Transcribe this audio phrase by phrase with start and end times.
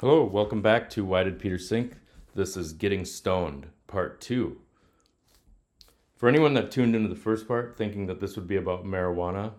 [0.00, 1.94] Hello, welcome back to Why Did Peter Sink?
[2.32, 4.56] This is Getting Stoned, Part 2.
[6.14, 9.54] For anyone that tuned into the first part thinking that this would be about marijuana,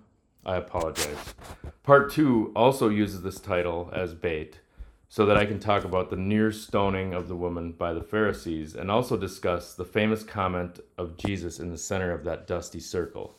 [0.46, 1.36] I apologize.
[1.84, 4.62] Part 2 also uses this title as bait
[5.10, 8.76] so that I can talk about the near stoning of the woman by the Pharisees
[8.76, 13.36] and also discuss the famous comment of Jesus in the center of that dusty circle.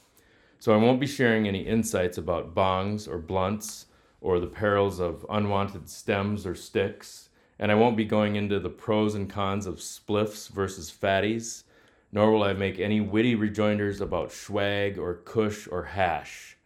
[0.59, 3.87] So I won't be sharing any insights about bongs or blunts
[4.21, 7.29] or the perils of unwanted stems or sticks,
[7.59, 11.65] and I won't be going into the pros and cons of spliffs versus fatties,
[12.12, 16.56] nor will I make any witty rejoinders about swag or kush or hash.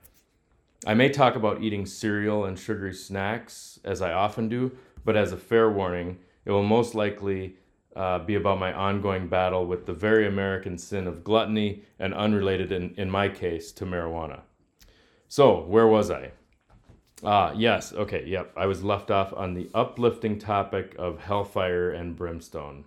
[0.86, 5.32] I may talk about eating cereal and sugary snacks, as I often do, but as
[5.32, 7.56] a fair warning, it will most likely
[7.96, 12.72] uh, be about my ongoing battle with the very American sin of gluttony and unrelated,
[12.72, 14.40] in, in my case, to marijuana.
[15.28, 16.32] So, where was I?
[17.24, 18.52] Ah, yes, okay, yep.
[18.54, 22.84] I was left off on the uplifting topic of hellfire and brimstone.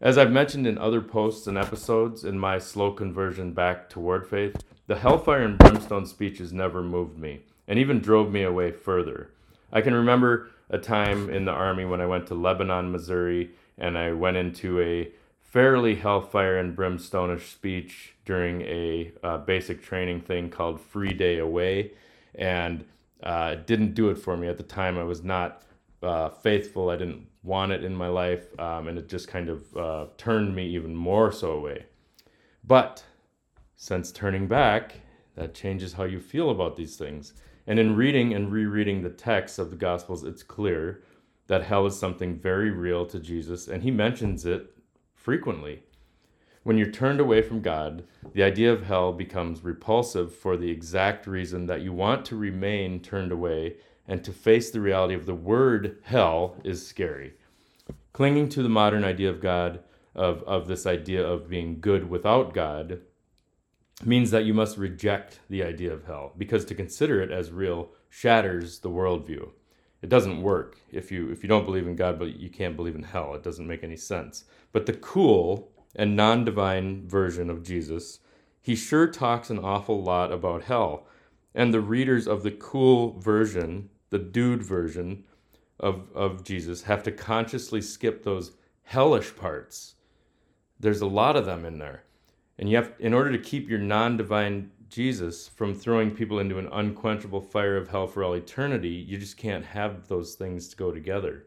[0.00, 4.56] As I've mentioned in other posts and episodes in my slow conversion back toward faith,
[4.86, 9.30] the hellfire and brimstone speeches never moved me and even drove me away further.
[9.72, 13.96] I can remember a time in the army when I went to Lebanon, Missouri, and
[13.96, 20.50] I went into a fairly hellfire and brimstone-ish speech during a uh, basic training thing
[20.50, 21.92] called Free Day Away,
[22.34, 22.84] and
[23.22, 24.98] uh, it didn't do it for me at the time.
[24.98, 25.62] I was not
[26.02, 26.90] uh, faithful.
[26.90, 30.54] I didn't want it in my life, um, and it just kind of uh, turned
[30.54, 31.86] me even more so away.
[32.64, 33.02] But
[33.76, 35.00] since turning back,
[35.34, 37.32] that changes how you feel about these things.
[37.66, 41.02] And in reading and rereading the texts of the Gospels, it's clear
[41.46, 44.70] that hell is something very real to Jesus, and he mentions it
[45.14, 45.82] frequently.
[46.68, 51.26] When you're turned away from God, the idea of hell becomes repulsive for the exact
[51.26, 55.34] reason that you want to remain turned away and to face the reality of the
[55.34, 57.32] word hell is scary.
[58.12, 59.80] Clinging to the modern idea of God,
[60.14, 63.00] of, of this idea of being good without God,
[64.04, 67.92] means that you must reject the idea of hell because to consider it as real
[68.10, 69.48] shatters the worldview.
[70.02, 72.94] It doesn't work if you if you don't believe in God but you can't believe
[72.94, 73.32] in hell.
[73.32, 74.44] It doesn't make any sense.
[74.70, 78.20] But the cool and non-divine version of Jesus,
[78.62, 81.06] he sure talks an awful lot about hell.
[81.54, 85.24] And the readers of the cool version, the dude version
[85.80, 88.52] of of Jesus have to consciously skip those
[88.84, 89.94] hellish parts.
[90.80, 92.04] There's a lot of them in there.
[92.58, 96.68] And you have in order to keep your non-divine Jesus from throwing people into an
[96.72, 100.90] unquenchable fire of hell for all eternity, you just can't have those things to go
[100.90, 101.46] together.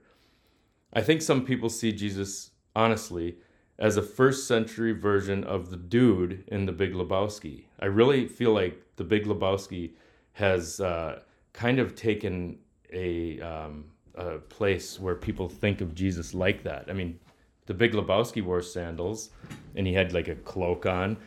[0.93, 3.37] I think some people see Jesus, honestly,
[3.79, 7.63] as a first century version of the dude in The Big Lebowski.
[7.79, 9.91] I really feel like The Big Lebowski
[10.33, 11.19] has uh,
[11.53, 12.59] kind of taken
[12.93, 16.85] a, um, a place where people think of Jesus like that.
[16.89, 17.19] I mean,
[17.65, 19.31] The Big Lebowski wore sandals
[19.75, 21.17] and he had like a cloak on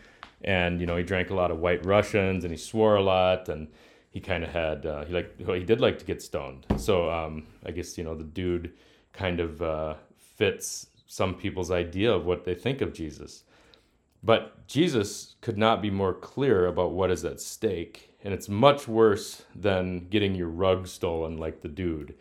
[0.44, 3.48] and you know he drank a lot of White Russians and he swore a lot
[3.48, 3.66] and
[4.10, 6.66] he kind of had uh, he like well, he did like to get stoned.
[6.76, 8.72] So um, I guess you know the dude
[9.12, 9.94] kind of uh,
[10.36, 13.44] fits some people's idea of what they think of Jesus.
[14.20, 18.88] But Jesus could not be more clear about what is at stake, and it's much
[18.88, 22.16] worse than getting your rug stolen like the dude.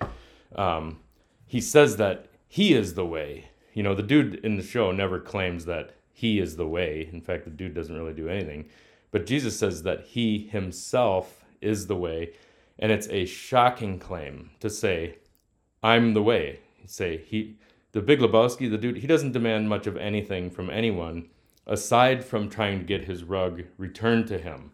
[0.56, 1.00] Um,
[1.48, 3.50] he says that he is the way.
[3.74, 7.10] You know, the dude in the show never claims that he is the way.
[7.12, 8.66] In fact, the dude doesn't really do anything.
[9.10, 12.34] But Jesus says that he himself is the way.
[12.78, 15.18] And it's a shocking claim to say,
[15.82, 16.60] I'm the way.
[16.86, 17.56] Say, he,
[17.94, 21.30] the Big Lebowski, the dude, he doesn't demand much of anything from anyone
[21.66, 24.72] aside from trying to get his rug returned to him.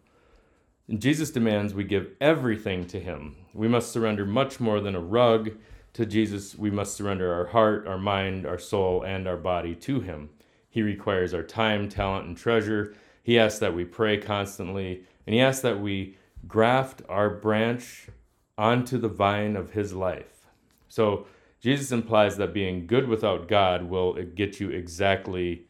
[0.88, 3.36] And Jesus demands we give everything to him.
[3.54, 5.52] We must surrender much more than a rug
[5.92, 6.56] to Jesus.
[6.56, 10.30] We must surrender our heart, our mind, our soul, and our body to him.
[10.68, 12.94] He requires our time, talent, and treasure.
[13.22, 16.16] He asks that we pray constantly, and He asks that we
[16.46, 18.08] graft our branch
[18.56, 20.46] onto the vine of His life.
[20.88, 21.26] So,
[21.60, 25.66] Jesus implies that being good without God will get you exactly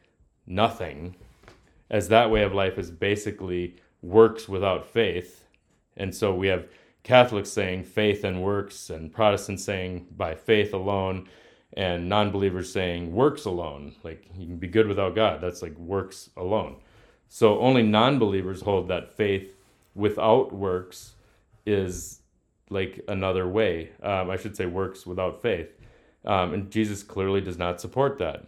[0.47, 1.15] nothing,
[1.89, 5.43] as that way of life is basically works without faith.
[5.97, 6.67] And so we have
[7.03, 11.27] Catholics saying faith and works, and Protestants saying by faith alone
[11.73, 13.93] and non-believers saying works alone.
[14.03, 16.77] Like you can be good without god that's like works alone.
[17.27, 19.55] So only non-believers hold that faith
[19.95, 21.13] without works
[21.65, 22.19] is
[22.69, 23.91] like another way.
[24.01, 25.69] Um, i should say works without faith
[26.25, 28.45] um, and jesus clearly does not support that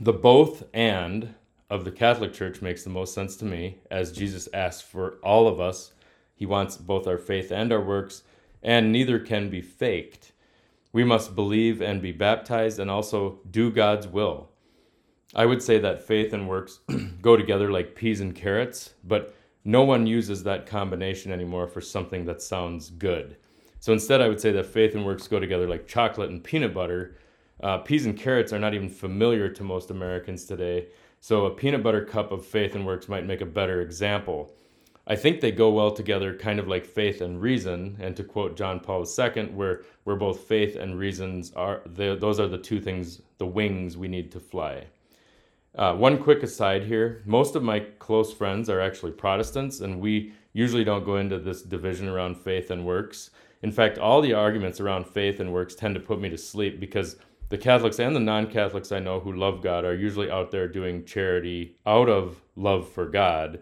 [0.00, 1.34] the both and
[1.70, 5.48] of the catholic church makes the most sense to me as jesus asks for all
[5.48, 5.92] of us
[6.36, 8.22] he wants both our faith and our works
[8.62, 10.32] and neither can be faked
[10.92, 14.50] We must believe and be baptized and also do God's will.
[15.34, 16.80] I would say that faith and works
[17.22, 22.26] go together like peas and carrots, but no one uses that combination anymore for something
[22.26, 23.36] that sounds good.
[23.80, 26.74] So instead, I would say that faith and works go together like chocolate and peanut
[26.74, 27.16] butter.
[27.62, 30.88] Uh, peas and carrots are not even familiar to most Americans today.
[31.20, 34.52] So a peanut butter cup of faith and works might make a better example.
[35.10, 37.96] I think they go well together, kind of like faith and reason.
[37.98, 42.46] And to quote John Paul II, where where both faith and reasons are, those are
[42.46, 44.84] the two things, the wings we need to fly.
[45.74, 50.32] Uh, one quick aside here: most of my close friends are actually Protestants, and we
[50.52, 53.30] usually don't go into this division around faith and works.
[53.62, 56.78] In fact, all the arguments around faith and works tend to put me to sleep
[56.78, 57.16] because
[57.48, 60.68] the Catholics and the non Catholics I know who love God are usually out there
[60.68, 63.60] doing charity out of love for God.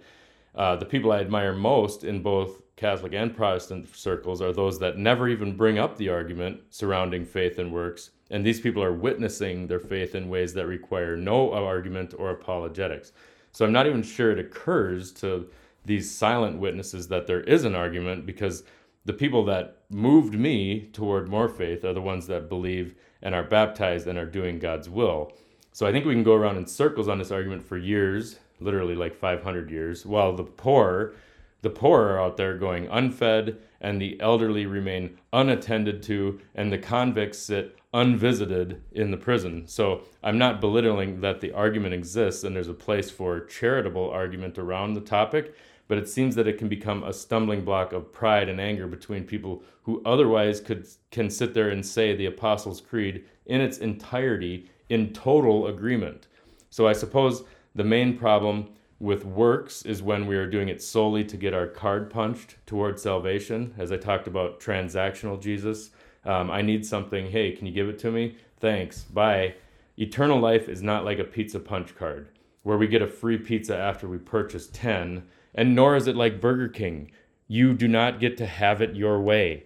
[0.54, 4.98] Uh, the people I admire most in both Catholic and Protestant circles are those that
[4.98, 8.10] never even bring up the argument surrounding faith and works.
[8.30, 13.12] And these people are witnessing their faith in ways that require no argument or apologetics.
[13.52, 15.48] So I'm not even sure it occurs to
[15.86, 18.64] these silent witnesses that there is an argument because
[19.06, 23.44] the people that moved me toward more faith are the ones that believe and are
[23.44, 25.32] baptized and are doing God's will.
[25.72, 28.96] So I think we can go around in circles on this argument for years, literally
[28.96, 31.14] like 500 years, while the poor,
[31.62, 36.78] the poor are out there going unfed and the elderly remain unattended to and the
[36.78, 39.68] convicts sit unvisited in the prison.
[39.68, 44.58] So I'm not belittling that the argument exists and there's a place for charitable argument
[44.58, 45.54] around the topic
[45.88, 49.24] but it seems that it can become a stumbling block of pride and anger between
[49.24, 54.70] people who otherwise could can sit there and say the Apostles' Creed in its entirety
[54.88, 56.26] in total agreement.
[56.70, 57.44] So I suppose
[57.74, 61.66] the main problem with works is when we are doing it solely to get our
[61.66, 63.74] card punched towards salvation.
[63.76, 65.90] As I talked about transactional Jesus,
[66.24, 67.30] um, I need something.
[67.30, 68.36] Hey, can you give it to me?
[68.58, 69.02] Thanks.
[69.02, 69.54] Bye.
[69.98, 72.28] Eternal life is not like a pizza punch card
[72.62, 75.22] where we get a free pizza after we purchase 10
[75.56, 77.10] and nor is it like Burger King.
[77.48, 79.64] You do not get to have it your way.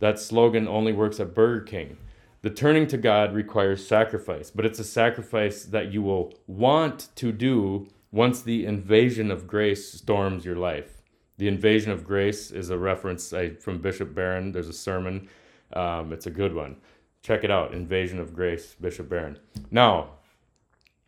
[0.00, 1.98] That slogan only works at Burger King.
[2.42, 7.32] The turning to God requires sacrifice, but it's a sacrifice that you will want to
[7.32, 11.02] do once the invasion of grace storms your life.
[11.36, 14.52] The invasion of grace is a reference from Bishop Barron.
[14.52, 15.28] There's a sermon.
[15.72, 16.76] Um, it's a good one.
[17.22, 19.38] Check it out Invasion of Grace, Bishop Barron.
[19.70, 20.10] Now,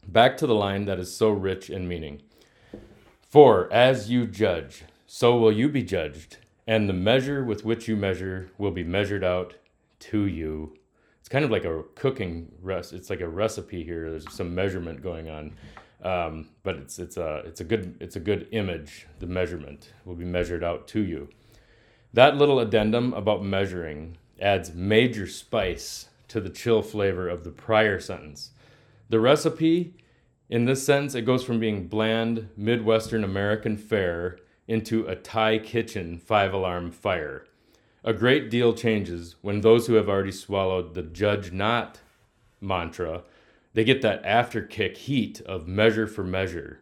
[0.06, 2.22] back to the line that is so rich in meaning.
[3.30, 7.94] For as you judge, so will you be judged, and the measure with which you
[7.94, 9.54] measure will be measured out
[10.00, 10.76] to you.
[11.20, 12.92] It's kind of like a cooking rest.
[12.92, 14.10] It's like a recipe here.
[14.10, 15.52] There's some measurement going on,
[16.02, 19.06] um, but it's it's a it's a good it's a good image.
[19.20, 21.28] The measurement will be measured out to you.
[22.12, 28.00] That little addendum about measuring adds major spice to the chill flavor of the prior
[28.00, 28.50] sentence.
[29.08, 29.94] The recipe
[30.50, 34.36] in this sense, it goes from being bland Midwestern American fare
[34.66, 37.46] into a Thai kitchen five alarm fire.
[38.02, 42.00] A great deal changes when those who have already swallowed the judge not
[42.60, 43.22] mantra,
[43.74, 46.80] they get that after kick heat of measure for measure.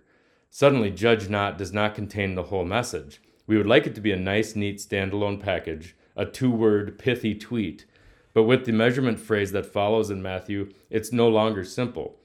[0.49, 3.21] Suddenly, judge not does not contain the whole message.
[3.47, 7.35] We would like it to be a nice, neat standalone package, a two word, pithy
[7.35, 7.85] tweet.
[8.33, 12.19] But with the measurement phrase that follows in Matthew, it's no longer simple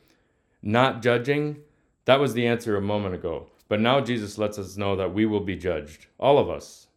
[0.63, 1.57] not judging,
[2.05, 3.49] that was the answer a moment ago.
[3.67, 6.07] But now Jesus lets us know that we will be judged.
[6.17, 6.87] All of us.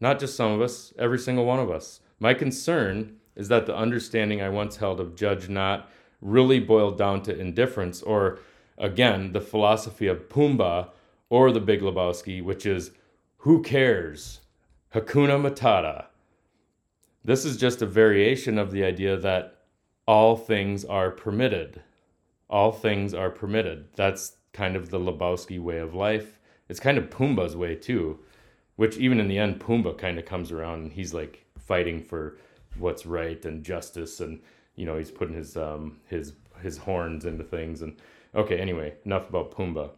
[0.00, 2.00] Not just some of us, every single one of us.
[2.20, 5.90] My concern is that the understanding I once held of judge not
[6.20, 8.38] really boiled down to indifference, or
[8.78, 10.90] again, the philosophy of Pumbaa
[11.30, 12.90] or the Big Lebowski, which is
[13.38, 14.40] who cares?
[14.94, 16.06] Hakuna Matata.
[17.24, 19.56] This is just a variation of the idea that
[20.06, 21.82] all things are permitted
[22.48, 23.86] all things are permitted.
[23.94, 26.38] That's kind of the Lebowski way of life.
[26.68, 28.20] It's kind of Pumbaa's way too,
[28.76, 32.38] which even in the end, Pumbaa kind of comes around and he's like fighting for
[32.78, 34.40] what's right and justice, and
[34.74, 37.82] you know he's putting his um his his horns into things.
[37.82, 37.96] And
[38.34, 39.90] okay, anyway, enough about Pumbaa.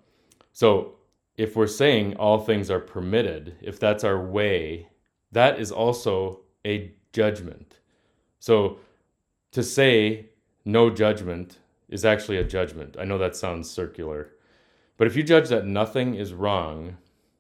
[0.52, 0.96] So
[1.36, 4.88] if we're saying all things are permitted, if that's our way,
[5.32, 7.80] that is also a judgment.
[8.38, 8.78] So
[9.52, 10.30] to say
[10.64, 12.96] no judgment is actually a judgment.
[12.98, 14.30] I know that sounds circular.
[14.96, 16.96] But if you judge that nothing is wrong,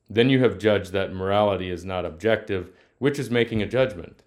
[0.08, 4.22] then you have judged that morality is not objective, which is making a judgment.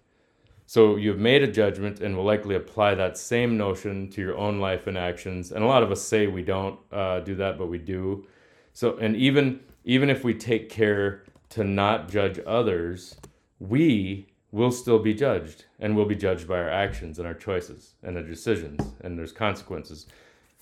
[0.66, 4.60] So you've made a judgment and will likely apply that same notion to your own
[4.60, 5.50] life and actions.
[5.50, 8.26] And a lot of us say we don't uh, do that, but we do.
[8.72, 13.16] So, and even even if we take care to not judge others,
[13.58, 17.94] we we'll still be judged, and we'll be judged by our actions and our choices
[18.02, 20.06] and our decisions, and there's consequences.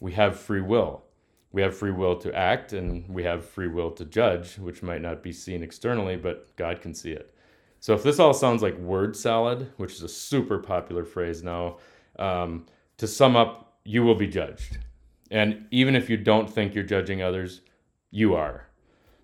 [0.00, 1.04] We have free will.
[1.50, 5.00] We have free will to act, and we have free will to judge, which might
[5.00, 7.35] not be seen externally, but God can see it.
[7.80, 11.78] So if this all sounds like word salad, which is a super popular phrase now,
[12.18, 12.66] um,
[12.99, 14.78] to sum up, you will be judged.
[15.30, 17.62] And even if you don't think you're judging others,
[18.11, 18.66] you are.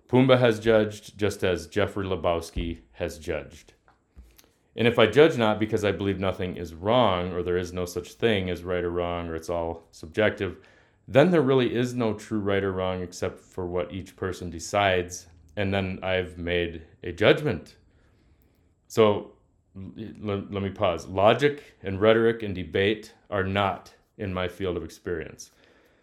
[0.07, 3.73] Pumbaa has judged just as Jeffrey Lebowski has judged.
[4.75, 7.85] And if I judge not because I believe nothing is wrong, or there is no
[7.85, 10.57] such thing as right or wrong, or it's all subjective,
[11.07, 15.27] then there really is no true right or wrong except for what each person decides.
[15.55, 17.75] And then I've made a judgment.
[18.87, 19.31] So
[19.75, 21.05] let, let me pause.
[21.07, 25.51] Logic and rhetoric and debate are not in my field of experience.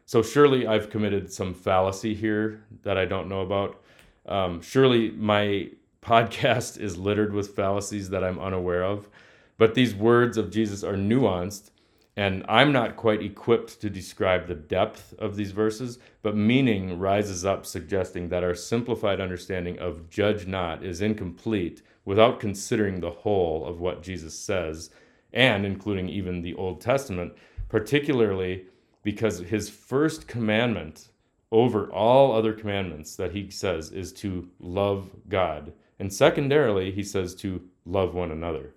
[0.06, 3.82] So surely I've committed some fallacy here that I don't know about.
[4.26, 5.70] Um, surely my
[6.02, 9.08] podcast is littered with fallacies that I'm unaware of.
[9.56, 11.70] But these words of Jesus are nuanced,
[12.16, 17.44] and I'm not quite equipped to describe the depth of these verses, but meaning rises
[17.44, 23.64] up, suggesting that our simplified understanding of judge not is incomplete without considering the whole
[23.64, 24.90] of what Jesus says,
[25.32, 27.32] and including even the Old Testament,
[27.68, 28.66] particularly
[29.02, 31.08] because his first commandment
[31.52, 35.72] over all other commandments that he says is to love God.
[36.02, 38.74] And secondarily, he says to love one another.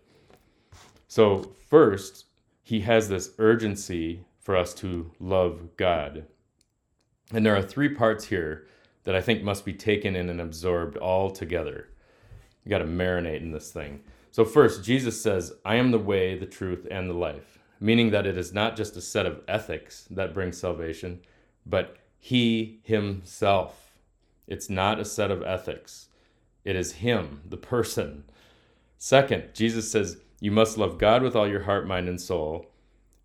[1.08, 2.25] So, first,
[2.62, 6.27] he has this urgency for us to love God.
[7.34, 8.67] And there are three parts here
[9.05, 11.89] that I think must be taken in and absorbed all together.
[12.63, 14.01] You got to marinate in this thing.
[14.29, 18.27] So, first, Jesus says, I am the way, the truth, and the life, meaning that
[18.27, 21.22] it is not just a set of ethics that brings salvation,
[21.65, 23.96] but He Himself.
[24.46, 26.10] It's not a set of ethics,
[26.65, 28.25] it is Him, the person.
[28.98, 32.65] Second, Jesus says, You must love God with all your heart, mind, and soul.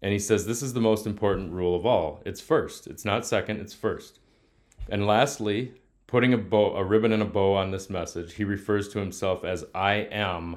[0.03, 2.23] And He says, This is the most important rule of all.
[2.25, 4.21] It's first, it's not second, it's first.
[4.89, 5.73] And lastly,
[6.07, 9.45] putting a bow, a ribbon and a bow on this message, he refers to himself
[9.45, 10.57] as I am,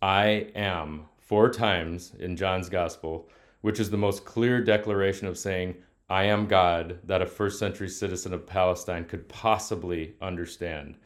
[0.00, 3.28] I am, four times in John's gospel,
[3.60, 5.74] which is the most clear declaration of saying,
[6.08, 10.96] I am God that a first century citizen of Palestine could possibly understand.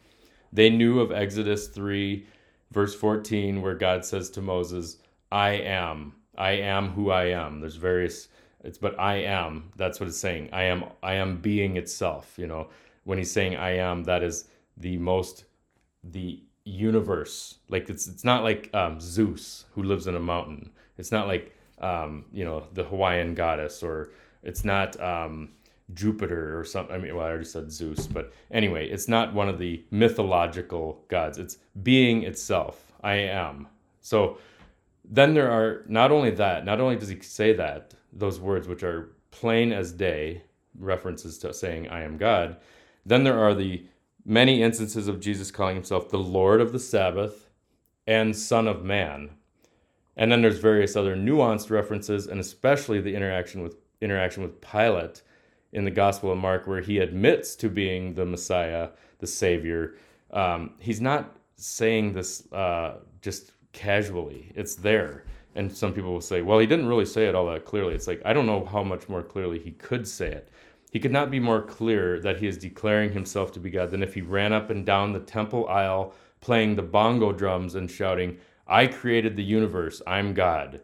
[0.53, 2.27] They knew of Exodus 3,
[2.71, 4.99] verse 14, where God says to Moses,
[5.31, 7.61] I am, I am who I am.
[7.61, 8.29] There's various
[8.65, 9.71] it's but I am.
[9.77, 10.49] That's what it's saying.
[10.53, 12.69] I am I am being itself, you know
[13.09, 14.45] when he's saying I am, that is
[14.77, 15.47] the most
[16.05, 17.55] the universe.
[17.71, 20.71] Like it's it's not like um, Zeus who lives in a mountain.
[20.99, 24.11] It's not like um, you know the Hawaiian goddess, or
[24.43, 25.53] it's not um,
[25.95, 26.95] Jupiter or something.
[26.95, 31.05] I mean, well, I already said Zeus, but anyway, it's not one of the mythological
[31.09, 31.39] gods.
[31.39, 32.93] It's being itself.
[33.03, 33.69] I am.
[34.01, 34.39] So
[35.05, 38.83] then there are not only that, not only does he say that those words which
[38.83, 40.43] are plain as day,
[40.79, 42.57] references to saying I am God,
[43.05, 43.87] then there are the
[44.25, 47.49] many instances of Jesus calling himself the Lord of the Sabbath
[48.07, 49.31] and Son of Man.
[50.17, 55.23] And then there's various other nuanced references, and especially the interaction with interaction with Pilate
[55.73, 59.97] in the Gospel of Mark, where he admits to being the Messiah, the Savior.
[60.31, 65.25] Um, he's not saying this uh, just casually; it's there.
[65.55, 68.07] And some people will say, "Well, he didn't really say it all that clearly." It's
[68.07, 70.51] like I don't know how much more clearly he could say it.
[70.91, 74.03] He could not be more clear that he is declaring himself to be God than
[74.03, 78.39] if he ran up and down the temple aisle playing the bongo drums and shouting,
[78.67, 80.83] I created the universe, I'm God.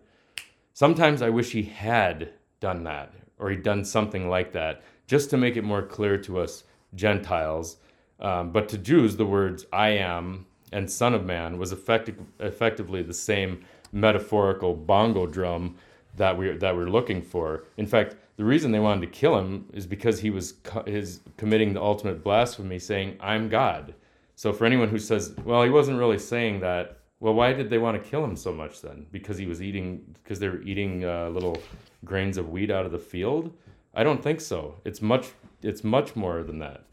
[0.73, 5.37] Sometimes I wish he had done that, or he'd done something like that, just to
[5.37, 7.77] make it more clear to us Gentiles.
[8.19, 13.03] Um, but to Jews, the words I am and Son of Man was effective, effectively
[13.03, 15.77] the same metaphorical bongo drum
[16.17, 17.65] that we that we're looking for.
[17.77, 21.21] In fact, the reason they wanted to kill him is because he was co- his
[21.37, 23.93] committing the ultimate blasphemy, saying, "I'm God."
[24.37, 27.79] So for anyone who says, "Well, he wasn't really saying that," well, why did they
[27.79, 29.07] want to kill him so much then?
[29.11, 31.57] Because he was eating, because they were eating uh, little
[32.05, 33.51] grains of wheat out of the field?
[33.95, 34.75] I don't think so.
[34.85, 35.29] It's much,
[35.63, 36.85] it's much more than that.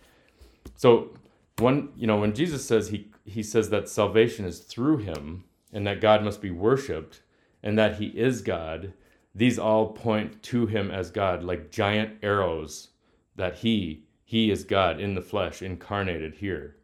[0.78, 1.10] So
[1.58, 5.86] when you know when Jesus says he he says that salvation is through him and
[5.86, 7.20] that God must be worshipped
[7.62, 8.94] and that he is God
[9.36, 12.92] these all point to him as God, like giant arrows
[13.36, 16.78] that he he is God in the flesh, incarnated here.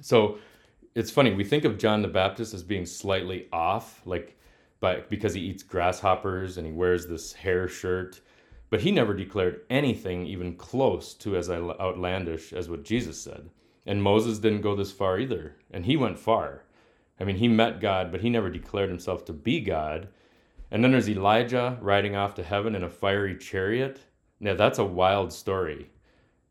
[0.00, 0.38] So
[0.94, 4.36] it's funny, we think of John the Baptist as being slightly off, like
[4.80, 8.20] but because he eats grasshoppers and he wears this hair shirt,
[8.70, 13.50] but he never declared anything even close to as outlandish as what Jesus said.
[13.86, 16.62] And Moses didn't go this far either, and he went far.
[17.18, 20.08] I mean, he met God, but he never declared himself to be God.
[20.70, 24.00] And then there's Elijah riding off to heaven in a fiery chariot.
[24.38, 25.90] Now, that's a wild story.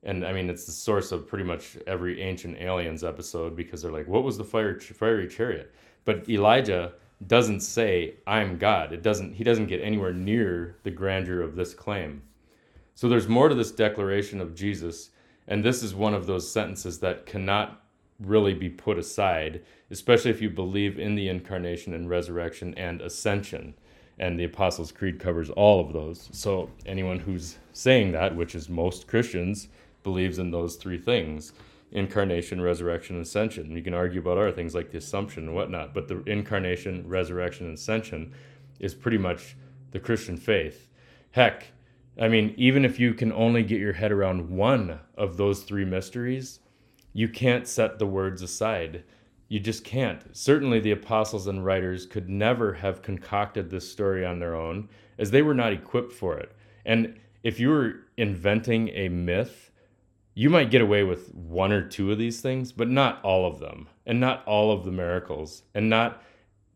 [0.04, 3.92] And I mean, it's the source of pretty much every Ancient Aliens episode because they're
[3.92, 5.74] like, what was the fire, fiery chariot?
[6.06, 6.94] But Elijah
[7.28, 8.94] doesn't say, I'm God.
[8.94, 12.22] It doesn't, he doesn't get anywhere near the grandeur of this claim.
[12.96, 15.10] So there's more to this declaration of Jesus.
[15.48, 17.82] And this is one of those sentences that cannot
[18.20, 23.74] really be put aside, especially if you believe in the incarnation and resurrection and ascension.
[24.18, 26.30] And the Apostles' Creed covers all of those.
[26.32, 29.70] So anyone who's saying that, which is most Christians,
[30.10, 31.54] believes in those three things
[31.92, 33.72] incarnation, resurrection, and ascension.
[33.72, 37.66] You can argue about other things like the assumption and whatnot, but the incarnation, resurrection,
[37.68, 38.34] and ascension
[38.80, 39.56] is pretty much
[39.92, 40.88] the Christian faith.
[41.32, 41.68] Heck,
[42.20, 45.86] I mean, even if you can only get your head around one of those three
[45.86, 46.60] mysteries,
[47.14, 49.04] you can't set the words aside.
[49.48, 50.24] You just can't.
[50.36, 55.32] Certainly, the apostles and writers could never have concocted this story on their own, as
[55.32, 56.52] they were not equipped for it.
[56.86, 59.69] And if you were inventing a myth,
[60.40, 63.60] you might get away with one or two of these things, but not all of
[63.60, 66.24] them, and not all of the miracles, and not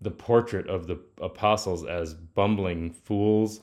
[0.02, 3.62] the portrait of the apostles as bumbling fools.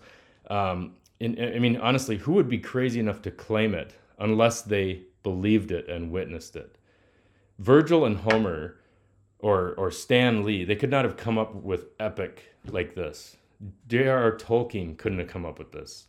[0.48, 5.02] Um, and, I mean, honestly, who would be crazy enough to claim it unless they
[5.22, 6.78] believed it and witnessed it.
[7.58, 8.80] Virgil and Homer
[9.38, 13.36] or or Stan Lee, they could not have come up with epic like this.
[13.86, 14.38] J.R.R.
[14.38, 16.06] Tolkien couldn't have come up with this.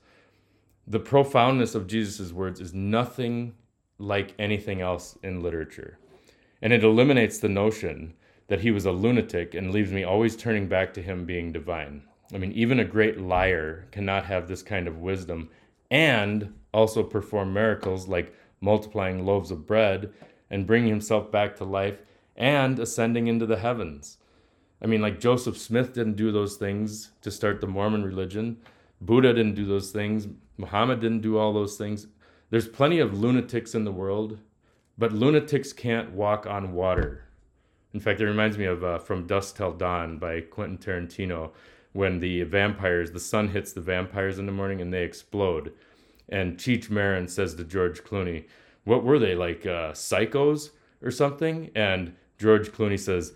[0.87, 3.55] The profoundness of Jesus' words is nothing
[4.01, 5.97] like anything else in literature.
[6.61, 8.13] And it eliminates the notion
[8.47, 12.03] that he was a lunatic and leaves me always turning back to him being divine.
[12.33, 15.49] I mean, even a great liar cannot have this kind of wisdom
[15.89, 20.11] and also perform miracles like multiplying loaves of bread
[20.49, 22.01] and bringing himself back to life
[22.35, 24.17] and ascending into the heavens.
[24.81, 28.57] I mean, like Joseph Smith didn't do those things to start the Mormon religion.
[28.99, 30.27] Buddha didn't do those things.
[30.57, 32.07] Muhammad didn't do all those things.
[32.51, 34.37] There's plenty of lunatics in the world,
[34.99, 37.23] but lunatics can't walk on water.
[37.91, 41.51] In fact, it reminds me of uh, From Dusk Till Dawn by Quentin Tarantino
[41.93, 45.73] when the vampires, the sun hits the vampires in the morning and they explode
[46.31, 48.45] and Cheech Marin says to George Clooney,
[48.85, 53.33] "What were they like, uh, psychos or something?" And George Clooney says,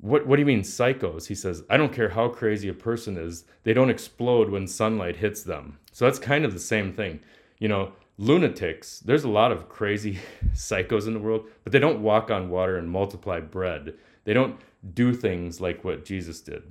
[0.00, 3.16] "What What do you mean psychos?" He says, "I don't care how crazy a person
[3.18, 7.20] is; they don't explode when sunlight hits them." So that's kind of the same thing,
[7.58, 7.92] you know.
[8.18, 9.00] Lunatics.
[9.00, 10.18] There's a lot of crazy
[10.52, 13.94] psychos in the world, but they don't walk on water and multiply bread.
[14.24, 14.60] They don't
[14.94, 16.62] do things like what Jesus did.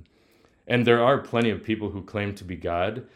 [0.66, 3.06] And there are plenty of people who claim to be God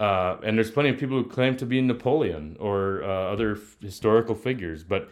[0.00, 3.76] uh, and there's plenty of people who claim to be Napoleon or uh, other f-
[3.80, 5.10] historical figures, but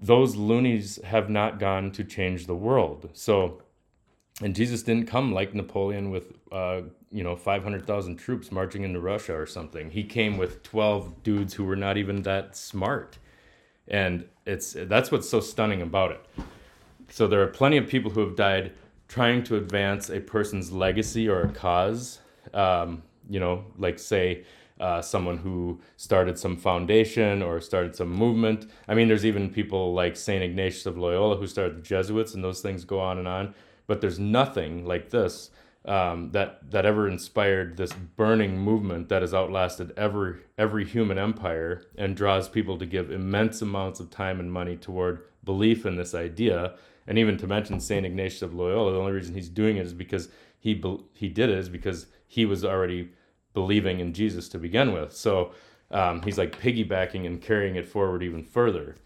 [0.00, 3.08] those loonies have not gone to change the world.
[3.12, 3.62] So,
[4.42, 6.82] and Jesus didn't come like Napoleon with, uh,
[7.14, 9.88] you know, 500,000 troops marching into Russia or something.
[9.88, 13.18] He came with 12 dudes who were not even that smart.
[13.86, 16.26] And it's that's what's so stunning about it.
[17.10, 18.72] So there are plenty of people who have died
[19.06, 22.18] trying to advance a person's legacy or a cause.
[22.52, 24.44] Um, you know, like say
[24.80, 28.66] uh, someone who started some foundation or started some movement.
[28.88, 30.42] I mean, there's even people like St.
[30.42, 33.54] Ignatius of Loyola who started the Jesuits, and those things go on and on.
[33.86, 35.50] But there's nothing like this
[35.86, 41.84] um, that that ever inspired this burning movement that has outlasted every every human empire
[41.96, 46.14] and draws people to give immense amounts of time and money toward belief in this
[46.14, 46.74] idea.
[47.06, 48.06] And even to mention St.
[48.06, 51.58] Ignatius of Loyola, the only reason he's doing it is because he he did it
[51.58, 53.10] is because he was already
[53.52, 55.12] believing in Jesus to begin with.
[55.14, 55.52] So
[55.90, 58.96] um, he's like piggybacking and carrying it forward even further.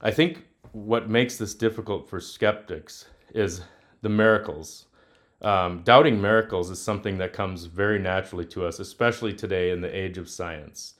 [0.00, 3.62] I think what makes this difficult for skeptics is
[4.00, 4.86] the miracles.
[5.42, 9.94] Um, doubting miracles is something that comes very naturally to us, especially today in the
[9.94, 10.94] age of science.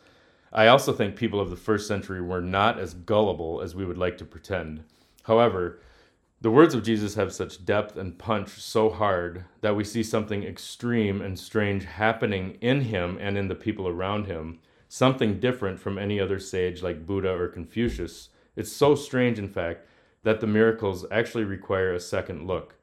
[0.52, 3.96] I also think people of the first century were not as gullible as we would
[3.96, 4.82] like to pretend.
[5.22, 5.78] However,
[6.40, 10.42] the words of Jesus have such depth and punch so hard that we see something
[10.42, 15.98] extreme and strange happening in him and in the people around him, something different from
[15.98, 18.30] any other sage like Buddha or Confucius.
[18.56, 19.86] It's so strange, in fact,
[20.24, 22.74] that the miracles actually require a second look.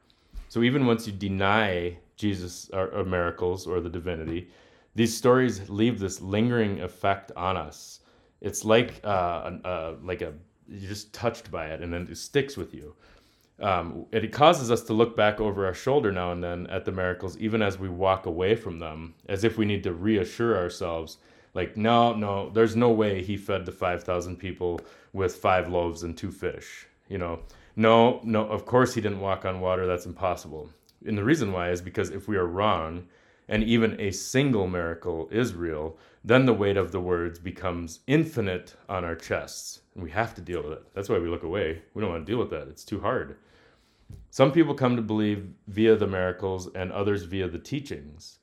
[0.50, 4.50] So even once you deny Jesus or, or miracles or the divinity,
[4.96, 8.02] these stories leave this lingering effect on us.
[8.42, 10.34] It's like uh, uh, like a
[10.68, 12.94] you're just touched by it, and then it sticks with you
[13.62, 16.92] um, it causes us to look back over our shoulder now and then at the
[16.92, 21.18] miracles, even as we walk away from them, as if we need to reassure ourselves,
[21.54, 24.80] like, no, no, there's no way he fed the 5,000 people
[25.14, 26.88] with five loaves and two fish.
[27.10, 27.40] You know,
[27.80, 29.88] no, no, of course he didn't walk on water.
[29.88, 30.70] That's impossible.
[31.06, 33.08] And the reason why is because if we are wrong,
[33.48, 38.76] and even a single miracle is real, then the weight of the words becomes infinite
[38.90, 39.80] on our chests.
[39.96, 40.84] And we have to deal with it.
[40.94, 41.82] That's why we look away.
[41.94, 42.68] We don't want to deal with that.
[42.68, 43.38] It's too hard.
[44.30, 48.40] Some people come to believe via the miracles and others via the teachings.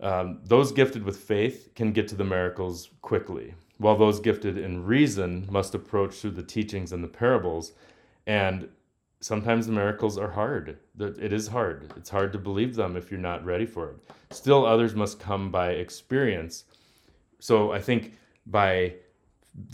[0.00, 4.84] Um, those gifted with faith can get to the miracles quickly, while those gifted in
[4.84, 7.72] reason must approach through the teachings and the parables.
[8.26, 8.68] And
[9.20, 10.78] sometimes the miracles are hard.
[10.98, 11.92] It is hard.
[11.96, 13.96] It's hard to believe them if you're not ready for it.
[14.30, 16.64] Still, others must come by experience.
[17.38, 18.14] So I think
[18.46, 18.94] by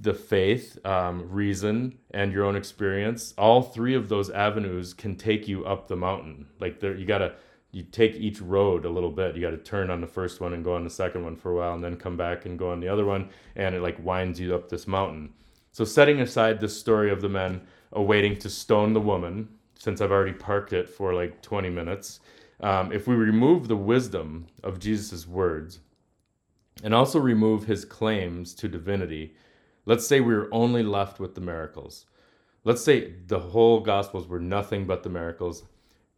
[0.02, 5.48] the faith, um, reason, and your own experience, all three of those avenues can take
[5.48, 6.46] you up the mountain.
[6.60, 7.34] Like there, you gotta
[7.72, 9.34] you take each road a little bit.
[9.34, 11.52] You got to turn on the first one and go on the second one for
[11.52, 14.04] a while, and then come back and go on the other one, and it like
[14.04, 15.32] winds you up this mountain.
[15.72, 20.12] So setting aside the story of the men awaiting to stone the woman, since I've
[20.12, 22.20] already parked it for like 20 minutes,
[22.60, 25.80] um, if we remove the wisdom of Jesus' words
[26.84, 29.34] and also remove his claims to divinity,
[29.84, 32.06] let's say we were only left with the miracles.
[32.64, 35.64] Let's say the whole Gospels were nothing but the miracles.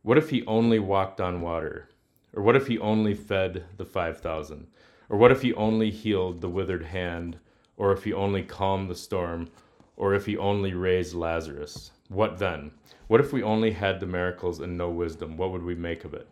[0.03, 1.89] What if he only walked on water?
[2.35, 4.67] Or what if he only fed the 5,000?
[5.09, 7.39] Or what if he only healed the withered hand?
[7.79, 9.49] Or if he only calmed the storm?
[9.97, 11.91] Or if he only raised Lazarus?
[12.09, 12.73] What then?
[13.07, 15.37] What if we only had the miracles and no wisdom?
[15.37, 16.29] What would we make of it?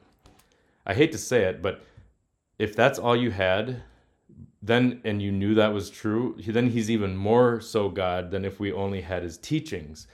[0.87, 1.85] I hate to say it, but
[2.59, 3.83] if that's all you had,
[4.63, 8.61] then and you knew that was true, then he's even more so God than if
[8.61, 10.07] we only had his teachings.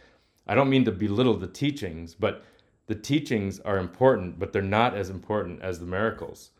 [0.46, 2.44] I don't mean to belittle the teachings, but
[2.87, 6.50] the teachings are important, but they're not as important as the miracles.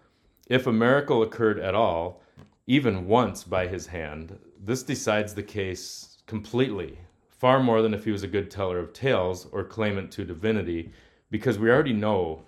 [0.49, 2.23] If a miracle occurred at all,
[2.67, 8.13] even once by his hand, this decides the case completely, far more than if he
[8.13, 10.93] was a good teller of tales or claimant to divinity,
[11.31, 12.45] because we already know,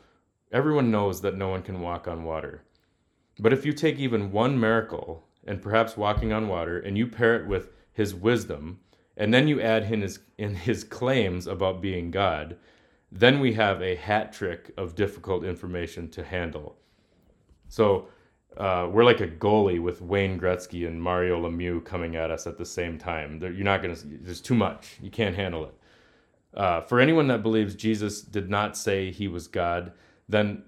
[0.53, 2.63] everyone knows that no one can walk on water.
[3.41, 7.35] But if you take even one miracle, and perhaps walking on water, and you pair
[7.41, 8.79] it with his wisdom,
[9.17, 12.57] and then you add in his, in his claims about being God,
[13.11, 16.77] then we have a hat trick of difficult information to handle.
[17.69, 18.09] So,
[18.57, 22.59] uh, we're like a goalie with Wayne Gretzky and Mario Lemieux coming at us at
[22.59, 23.39] the same time.
[23.39, 24.97] They're, you're not going to, there's too much.
[25.03, 25.75] You can't handle it.
[26.53, 29.93] Uh, for anyone that believes Jesus did not say he was God,
[30.29, 30.65] then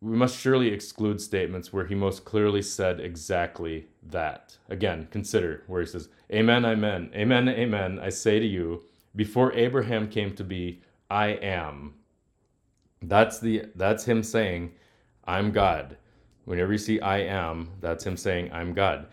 [0.00, 4.56] we must surely exclude statements where he most clearly said exactly that.
[4.70, 8.82] Again, consider where he says, Amen, amen, amen, amen, I say to you,
[9.14, 10.80] before Abraham came to be,
[11.10, 11.94] I am.
[13.02, 14.72] That's the that's him saying,
[15.24, 15.96] I'm God.
[16.44, 19.06] Whenever you see I am, that's him saying, I'm God.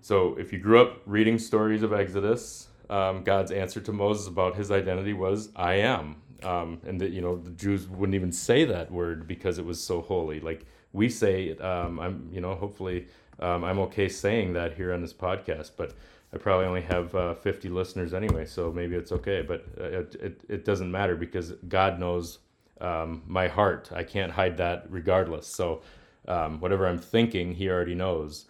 [0.00, 4.56] So if you grew up reading stories of Exodus, um, God's answer to Moses about
[4.56, 6.16] his identity was, I am.
[6.42, 9.82] Um, and that, you know, the Jews wouldn't even say that word because it was
[9.82, 10.38] so holy.
[10.38, 13.06] Like we say, um, I'm, you know, hopefully
[13.40, 15.94] um, I'm okay saying that here on this podcast, but
[16.32, 19.42] I probably only have uh, 50 listeners anyway, so maybe it's okay.
[19.42, 22.38] But uh, it, it, it doesn't matter because God knows
[22.80, 23.90] um, my heart.
[23.92, 25.46] I can't hide that regardless.
[25.46, 25.82] So
[26.28, 28.46] um, whatever I'm thinking, he already knows.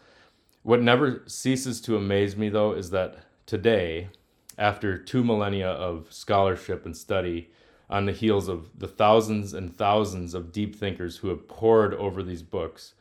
[0.62, 4.08] What never ceases to amaze me, though, is that today,
[4.58, 7.50] after two millennia of scholarship and study,
[7.88, 12.22] on the heels of the thousands and thousands of deep thinkers who have pored over
[12.22, 12.94] these books,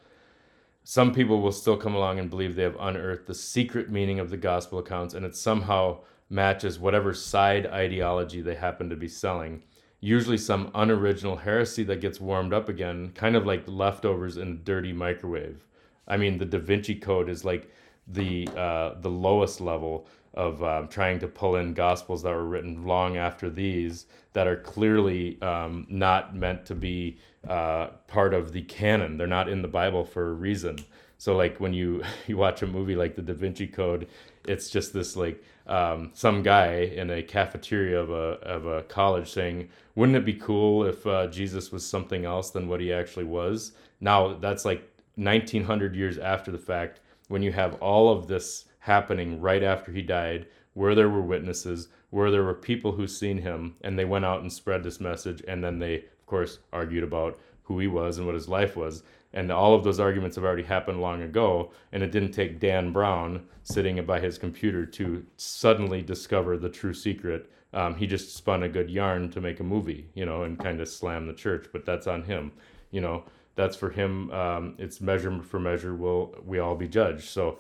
[0.84, 4.30] some people will still come along and believe they have unearthed the secret meaning of
[4.30, 5.98] the gospel accounts and it somehow
[6.30, 9.64] matches whatever side ideology they happen to be selling
[10.06, 14.56] usually some unoriginal heresy that gets warmed up again, kind of like leftovers in a
[14.56, 15.65] dirty microwave.
[16.08, 17.72] I mean, the Da Vinci Code is like
[18.08, 22.86] the uh, the lowest level of um, trying to pull in gospels that were written
[22.86, 28.62] long after these that are clearly um, not meant to be uh, part of the
[28.62, 29.18] canon.
[29.18, 30.78] They're not in the Bible for a reason.
[31.17, 34.08] So like when you you watch a movie like the Da Vinci Code,
[34.47, 39.32] it's just this like um, some guy in a cafeteria of a of a college
[39.32, 43.25] saying, "Wouldn't it be cool if uh, Jesus was something else than what he actually
[43.25, 48.65] was?" Now that's like 1900 years after the fact, when you have all of this
[48.80, 53.38] happening right after he died, where there were witnesses, where there were people who seen
[53.38, 57.04] him, and they went out and spread this message, and then they, of course, argued
[57.04, 59.04] about who he was and what his life was.
[59.36, 61.71] And all of those arguments have already happened long ago.
[61.91, 66.93] And it didn't take Dan Brown sitting by his computer to suddenly discover the true
[66.93, 67.52] secret.
[67.74, 70.82] Um, he just spun a good yarn to make a movie, you know, and kind
[70.82, 71.67] of slam the church.
[71.74, 72.52] But that's on him,
[72.91, 73.24] you know.
[73.58, 74.32] That's for him.
[74.32, 75.95] Um, it's measure for measure.
[75.95, 77.30] Will we all be judged?
[77.30, 77.60] So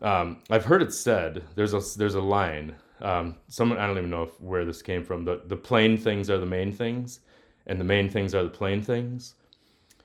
[0.00, 1.44] um, I've heard it said.
[1.54, 5.04] There's a there's a line Um, someone I don't even know if, where this came
[5.04, 5.24] from.
[5.24, 7.20] The the plain things are the main things,
[7.66, 9.34] and the main things are the plain things.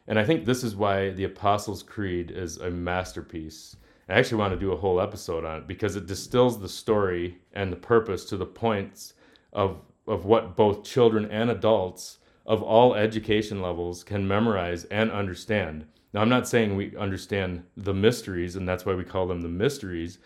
[0.09, 3.77] And I think this is why the Apostles' Creed is a masterpiece.
[4.09, 7.37] I actually want to do a whole episode on it because it distills the story
[7.53, 9.13] and the purpose to the points
[9.53, 15.85] of of what both children and adults of all education levels can memorize and understand.
[16.11, 19.47] Now, I'm not saying we understand the mysteries, and that's why we call them the
[19.47, 20.17] mysteries,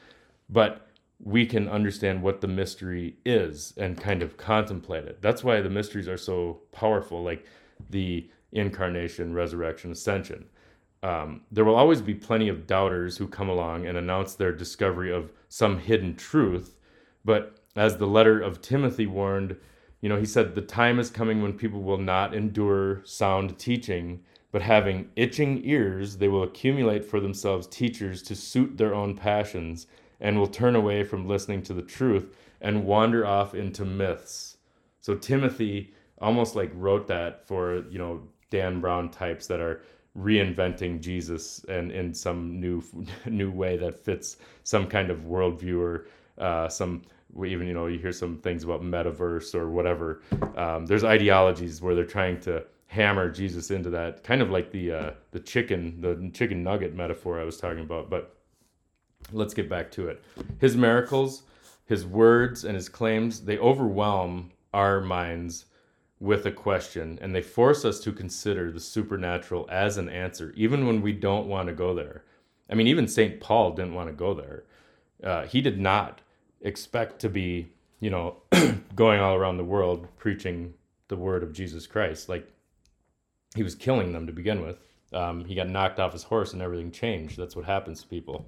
[0.50, 0.88] but
[1.19, 5.22] we can understand what the mystery is and kind of contemplate it.
[5.22, 7.46] That's why the mysteries are so powerful, like
[7.89, 10.45] the incarnation, resurrection, ascension.
[11.01, 15.11] Um, there will always be plenty of doubters who come along and announce their discovery
[15.11, 16.77] of some hidden truth.
[17.25, 19.57] But as the letter of Timothy warned,
[19.99, 24.21] you know, he said, The time is coming when people will not endure sound teaching,
[24.51, 29.87] but having itching ears, they will accumulate for themselves teachers to suit their own passions
[30.21, 34.57] and will turn away from listening to the truth and wander off into myths.
[35.01, 38.21] So Timothy almost like wrote that for, you know,
[38.53, 39.81] Dan Brown types that are
[40.15, 42.83] reinventing Jesus and in some new
[43.25, 46.05] new way that fits some kind of worldview or
[46.37, 47.01] uh, some
[47.43, 50.21] even you know you hear some things about metaverse or whatever.
[50.55, 54.91] Um, there's ideologies where they're trying to hammer Jesus into that kind of like the
[54.91, 58.07] uh, the chicken the chicken nugget metaphor I was talking about.
[58.07, 58.37] But
[59.31, 60.23] let's get back to it.
[60.59, 61.41] His miracles,
[61.85, 65.65] his words, and his claims they overwhelm our minds
[66.23, 70.88] with a question and they force us to consider the supernatural as an answer, even
[70.88, 72.23] when we don't want to go there.
[72.69, 73.41] I mean, even St.
[73.41, 74.63] Paul didn't want to go there.
[75.21, 76.21] Uh, he did not
[76.62, 77.67] expect to be,
[77.99, 78.38] you know,
[78.95, 80.73] going all around the world preaching
[81.09, 82.29] the word of Jesus Christ.
[82.29, 82.49] Like,
[83.53, 84.79] he was killing them to begin with.
[85.12, 87.38] Um, he got knocked off his horse and everything changed.
[87.38, 88.45] That's what happens to people.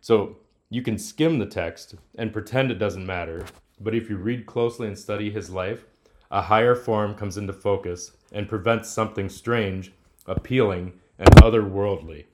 [0.00, 0.36] So
[0.70, 3.46] you can skim the text and pretend it doesn't matter,
[3.80, 5.86] but if you read closely and study his life,
[6.30, 9.92] a higher form comes into focus and prevents something strange,
[10.26, 12.24] appealing, and otherworldly.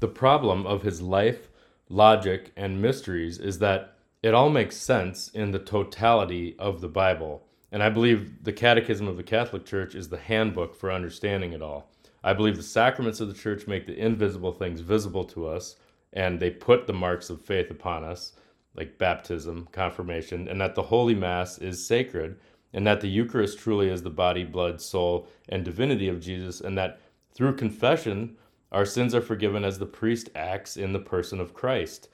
[0.00, 1.48] The problem of his life,
[1.88, 7.46] logic, and mysteries is that it all makes sense in the totality of the Bible.
[7.70, 11.60] And I believe the Catechism of the Catholic Church is the handbook for understanding it
[11.60, 11.90] all.
[12.22, 15.76] I believe the sacraments of the church make the invisible things visible to us,
[16.14, 18.32] and they put the marks of faith upon us,
[18.74, 22.36] like baptism, confirmation, and that the Holy Mass is sacred
[22.74, 26.76] and that the Eucharist truly is the body, blood, soul, and divinity of Jesus, and
[26.76, 27.00] that
[27.32, 28.36] through confession,
[28.72, 32.08] our sins are forgiven as the priest acts in the person of Christ.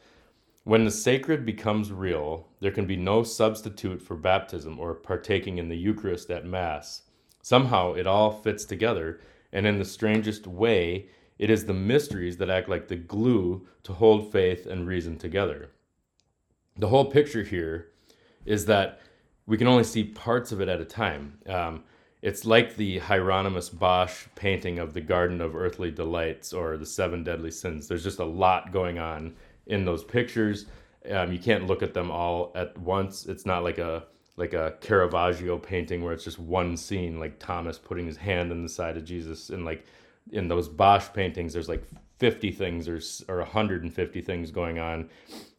[0.65, 5.71] When the sacred becomes real, there can be no substitute for baptism or partaking in
[5.71, 7.03] the Eucharist at Mass.
[7.41, 9.21] Somehow it all fits together,
[9.53, 13.95] and in the strangest way, it is the mysteries that act like the glue to
[13.95, 15.71] hold faith and reason together.
[16.77, 17.89] The whole picture here
[18.45, 19.01] is that
[19.51, 21.37] we can only see parts of it at a time.
[21.49, 21.83] Um,
[22.23, 27.25] it's like the Hieronymus Bosch painting of the Garden of Earthly Delights or the Seven
[27.25, 27.89] Deadly Sins.
[27.89, 29.35] There's just a lot going on
[29.67, 30.67] in those pictures.
[31.11, 33.27] Um, you can't look at them all at once.
[33.27, 34.05] It's not like a
[34.37, 38.63] like a Caravaggio painting where it's just one scene, like Thomas putting his hand in
[38.63, 39.85] the side of Jesus, and like
[40.31, 41.83] in those Bosch paintings, there's like
[42.21, 45.09] 50 things or, or 150 things going on.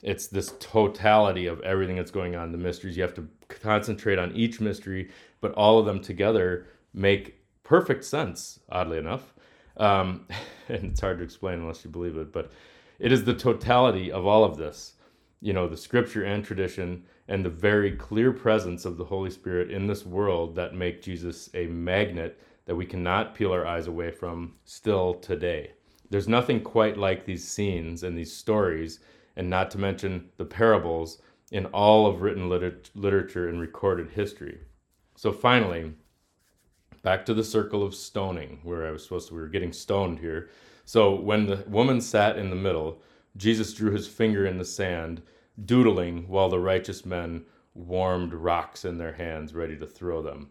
[0.02, 2.96] It's this totality of everything that's going on, the mysteries.
[2.96, 3.28] You have to
[3.60, 5.10] concentrate on each mystery,
[5.40, 9.34] but all of them together make perfect sense, oddly enough.
[9.78, 10.28] Um,
[10.70, 12.52] and it's hard to explain unless you believe it, but
[13.00, 14.94] it is the totality of all of this,
[15.42, 19.72] you know, the scripture and tradition, and the very clear presence of the Holy Spirit
[19.72, 24.12] in this world that make Jesus a magnet that we cannot peel our eyes away
[24.12, 25.72] from still today.
[26.10, 29.00] There's nothing quite like these scenes and these stories,
[29.38, 34.60] and not to mention the parables in all of written liter- literature and recorded history.
[35.16, 35.94] So finally,
[37.04, 40.20] back to the circle of stoning, where I was supposed to, we were getting stoned
[40.20, 40.50] here.
[40.86, 43.02] So when the woman sat in the middle,
[43.38, 45.22] Jesus drew his finger in the sand,
[45.66, 50.50] doodling while the righteous men warmed rocks in their hands, ready to throw them.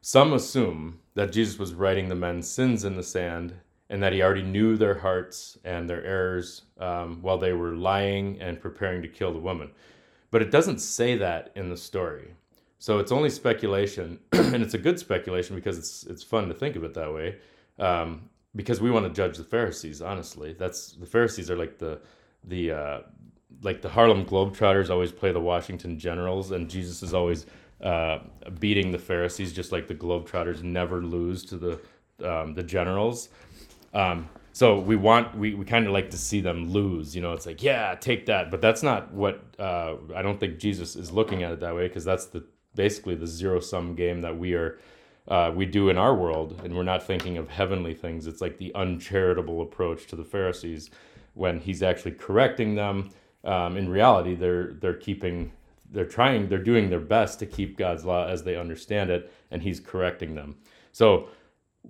[0.00, 3.54] Some assume that Jesus was writing the men's sins in the sand
[3.90, 8.40] and that he already knew their hearts and their errors um, while they were lying
[8.40, 9.70] and preparing to kill the woman.
[10.34, 12.34] But it doesn't say that in the story.
[12.80, 16.74] So it's only speculation, and it's a good speculation because it's it's fun to think
[16.74, 17.36] of it that way.
[17.78, 20.52] Um, because we want to judge the Pharisees, honestly.
[20.52, 22.00] That's the Pharisees are like the
[22.42, 23.00] the uh,
[23.62, 27.46] like the Harlem Globetrotters always play the Washington Generals, and Jesus is always
[27.80, 28.18] uh,
[28.58, 31.80] beating the Pharisees, just like the Globetrotters never lose to the
[32.28, 33.28] um, the Generals.
[33.92, 37.34] Um, so we want we, we kind of like to see them lose you know
[37.34, 38.50] it's like yeah take that.
[38.50, 41.88] But that's not what uh, i don't think jesus is looking at it that way
[41.88, 42.42] because that's the
[42.74, 44.78] basically the zero sum game that we are
[45.28, 48.26] uh, we do in our world and we're not thinking of heavenly things.
[48.26, 50.90] It's like the uncharitable approach to the pharisees
[51.34, 53.10] when he's actually correcting them.
[53.44, 55.52] Um, in reality they're they're keeping
[55.90, 59.62] they're trying they're doing their best to keep god's law as they understand it and
[59.62, 60.56] he's correcting them.
[60.92, 61.28] So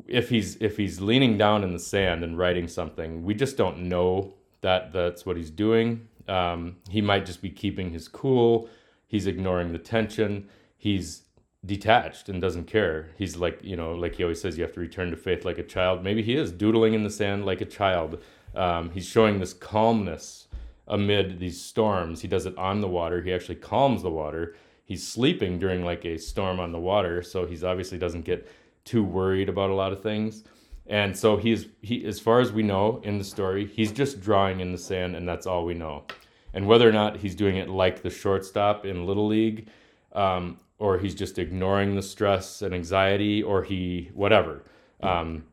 [0.07, 3.89] if he's if he's leaning down in the sand and writing something, we just don't
[3.89, 6.09] know that that's what he's doing.
[6.29, 8.69] Um, he might just be keeping his cool.
[9.07, 10.49] He's ignoring the tension.
[10.77, 11.23] He's
[11.65, 13.11] detached and doesn't care.
[13.17, 15.59] He's like you know, like he always says, you have to return to faith like
[15.59, 16.03] a child.
[16.03, 18.23] Maybe he is doodling in the sand like a child.
[18.55, 20.49] Um, he's showing this calmness
[20.87, 22.21] amid these storms.
[22.21, 23.23] He does it on the water.
[23.23, 24.55] He actually calms the water.
[24.85, 28.47] He's sleeping during like a storm on the water, so he's obviously doesn't get
[28.85, 30.45] too worried about a lot of things.
[30.87, 34.61] And so he's he as far as we know in the story, he's just drawing
[34.61, 36.05] in the sand and that's all we know.
[36.53, 39.69] And whether or not he's doing it like the shortstop in Little League,
[40.13, 44.63] um, or he's just ignoring the stress and anxiety, or he whatever.
[45.03, 45.45] Um,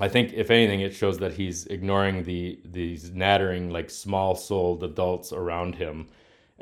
[0.00, 4.82] I think if anything, it shows that he's ignoring the these nattering like small souled
[4.82, 6.08] adults around him.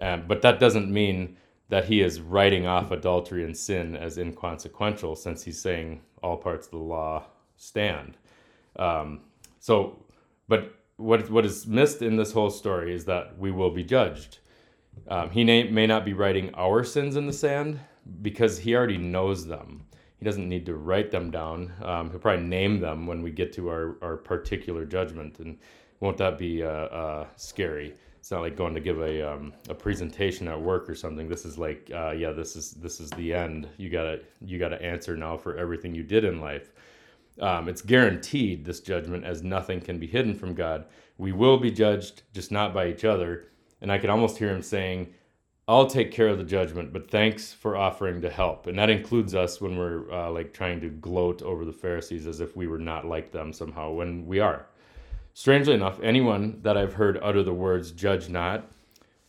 [0.00, 1.36] Um, but that doesn't mean
[1.68, 6.66] that he is writing off adultery and sin as inconsequential since he's saying all parts
[6.66, 7.24] of the law
[7.56, 8.16] stand.
[8.78, 9.20] Um,
[9.58, 10.04] so,
[10.48, 14.38] but what what is missed in this whole story is that we will be judged.
[15.08, 17.80] Um, he may, may not be writing our sins in the sand
[18.22, 19.84] because he already knows them.
[20.18, 21.72] He doesn't need to write them down.
[21.82, 25.38] Um, he'll probably name them when we get to our, our particular judgment.
[25.38, 25.58] And
[26.00, 27.94] won't that be uh, uh, scary?
[28.26, 31.28] It's not like going to give a um, a presentation at work or something.
[31.28, 33.68] This is like, uh, yeah, this is this is the end.
[33.76, 36.72] You gotta you gotta answer now for everything you did in life.
[37.40, 40.86] Um, it's guaranteed this judgment, as nothing can be hidden from God.
[41.18, 43.46] We will be judged, just not by each other.
[43.80, 45.14] And I could almost hear him saying,
[45.68, 49.36] "I'll take care of the judgment, but thanks for offering to help." And that includes
[49.36, 52.80] us when we're uh, like trying to gloat over the Pharisees as if we were
[52.80, 54.66] not like them somehow, when we are.
[55.36, 58.70] Strangely enough, anyone that I've heard utter the words judge not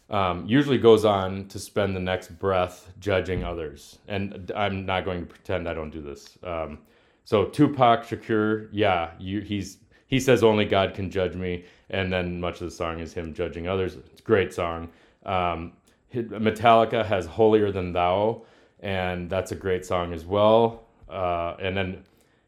[0.09, 3.99] um, usually goes on to spend the next breath judging others.
[4.07, 6.37] And I'm not going to pretend I don't do this.
[6.43, 6.79] Um,
[7.25, 12.39] so Tupac Shakur, yeah, you, he's he says only God can judge me, and then
[12.39, 13.95] much of the song is him judging others.
[13.95, 14.87] It's a great song.
[15.25, 15.73] Um,
[16.15, 18.43] Metallica has "Holier Than Thou,"
[18.79, 20.85] and that's a great song as well.
[21.09, 22.05] Uh, and then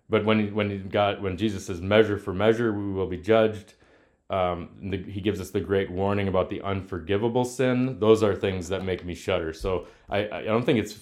[0.09, 3.73] but when when God when Jesus says measure for measure we will be judged,
[4.29, 7.99] um, the, he gives us the great warning about the unforgivable sin.
[7.99, 9.53] Those are things that make me shudder.
[9.53, 10.97] So I I don't think it's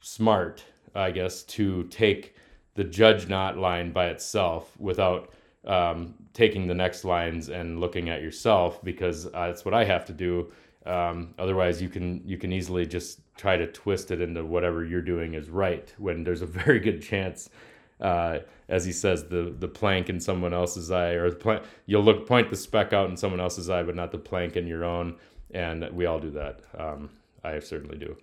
[0.00, 2.36] smart, I guess, to take
[2.74, 5.32] the judge not line by itself without
[5.66, 10.04] um, taking the next lines and looking at yourself because uh, that's what I have
[10.06, 10.52] to do.
[10.84, 15.02] Um, otherwise, you can you can easily just try to twist it into whatever you're
[15.02, 17.50] doing is right when there's a very good chance
[18.00, 22.26] uh, as he says, the the plank in someone else's eye, or plank, you'll look
[22.26, 25.16] point the speck out in someone else's eye, but not the plank in your own.
[25.52, 26.60] And we all do that.
[26.76, 27.10] Um,
[27.44, 28.16] I certainly do.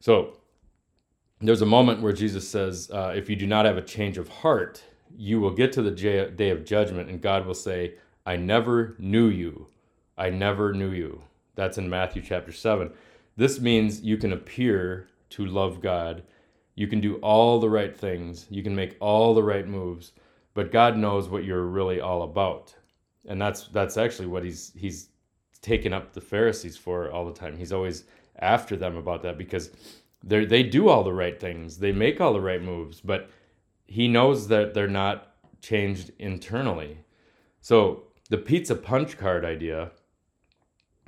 [0.00, 0.38] So
[1.40, 4.28] there's a moment where Jesus says, uh, "If you do not have a change of
[4.28, 4.82] heart,
[5.16, 7.94] you will get to the day of judgment, and God will say,
[8.26, 9.68] I never knew you.
[10.16, 11.22] I never knew you."
[11.54, 12.90] That's in Matthew chapter seven.
[13.36, 16.22] This means you can appear to love God
[16.74, 20.12] you can do all the right things, you can make all the right moves,
[20.54, 22.74] but God knows what you're really all about.
[23.26, 25.08] And that's that's actually what he's he's
[25.62, 27.56] taken up the Pharisees for all the time.
[27.56, 28.04] He's always
[28.38, 29.70] after them about that because
[30.22, 31.78] they they do all the right things.
[31.78, 33.30] They make all the right moves, but
[33.86, 36.98] he knows that they're not changed internally.
[37.60, 39.92] So the pizza punch card idea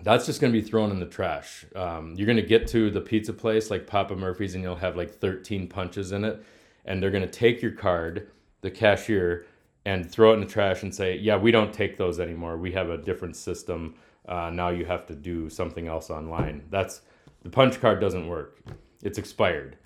[0.02, 1.64] that's just going to be thrown in the trash.
[1.74, 4.96] Um, you're going to get to the pizza place like Papa Murphy's and you'll have
[4.96, 6.44] like 13 punches in it.
[6.84, 8.28] And they're going to take your card,
[8.60, 9.46] the cashier,
[9.84, 12.56] and throw it in the trash and say, Yeah, we don't take those anymore.
[12.56, 13.94] We have a different system.
[14.28, 16.64] Uh, now you have to do something else online.
[16.70, 17.00] That's
[17.42, 18.58] the punch card doesn't work,
[19.02, 19.78] it's expired.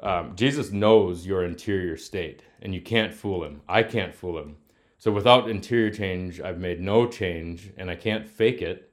[0.00, 3.62] Um, Jesus knows your interior state and you can't fool him.
[3.66, 4.56] I can't fool him.
[4.98, 8.92] So without interior change, I've made no change and I can't fake it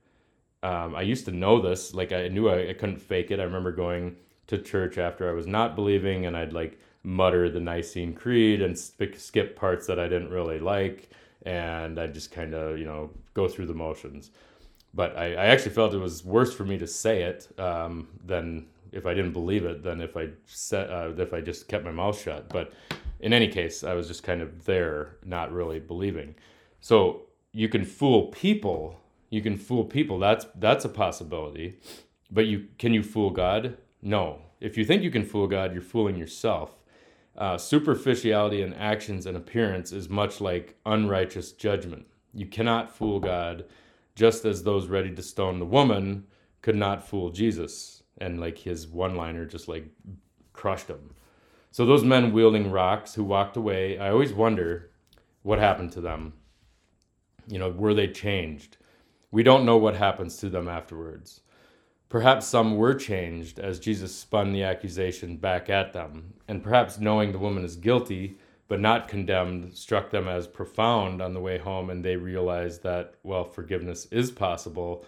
[0.63, 1.93] um, I used to know this.
[1.93, 3.39] Like I knew I, I couldn't fake it.
[3.39, 4.15] I remember going
[4.47, 8.77] to church after I was not believing, and I'd like mutter the Nicene Creed and
[8.79, 11.09] sp- skip parts that I didn't really like,
[11.45, 14.31] and I'd just kind of you know go through the motions.
[14.93, 18.67] But I, I, actually felt it was worse for me to say it um, than
[18.91, 21.91] if I didn't believe it than if I said uh, if I just kept my
[21.91, 22.47] mouth shut.
[22.49, 22.73] But
[23.19, 26.35] in any case, I was just kind of there, not really believing.
[26.79, 28.99] So you can fool people.
[29.33, 30.19] You can fool people.
[30.19, 31.79] That's that's a possibility.
[32.29, 33.77] But you can you fool God?
[33.99, 34.41] No.
[34.59, 36.75] If you think you can fool God, you're fooling yourself.
[37.35, 42.05] Uh, superficiality in actions and appearance is much like unrighteous judgment.
[42.31, 43.65] You cannot fool God,
[44.13, 46.27] just as those ready to stone the woman
[46.61, 48.03] could not fool Jesus.
[48.19, 49.87] And like his one liner just like
[50.53, 51.15] crushed him.
[51.71, 54.91] So those men wielding rocks who walked away, I always wonder
[55.41, 56.33] what happened to them.
[57.47, 58.77] You know, were they changed?
[59.33, 61.41] We don't know what happens to them afterwards.
[62.07, 67.31] Perhaps some were changed as Jesus spun the accusation back at them, and perhaps knowing
[67.31, 71.89] the woman is guilty but not condemned struck them as profound on the way home,
[71.89, 75.03] and they realized that, well, forgiveness is possible.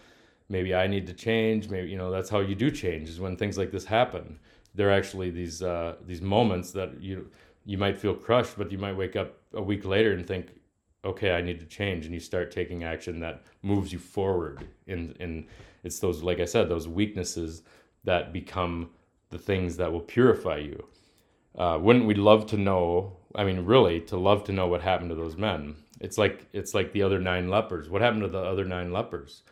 [0.49, 1.69] Maybe I need to change.
[1.69, 4.39] Maybe, you know, that's how you do change, is when things like this happen.
[4.73, 7.29] There are actually these, uh, these moments that you,
[7.63, 10.47] you might feel crushed, but you might wake up a week later and think,
[11.05, 14.67] okay, I need to change, and you start taking action that moves you forward.
[14.87, 15.47] In in
[15.83, 17.61] it's those, like I said, those weaknesses
[18.03, 18.89] that become
[19.29, 20.85] the things that will purify you.
[21.57, 23.17] Uh, wouldn't we love to know?
[23.35, 25.75] I mean, really, to love to know what happened to those men.
[26.01, 27.89] It's like it's like the other nine lepers.
[27.89, 29.43] What happened to the other nine lepers?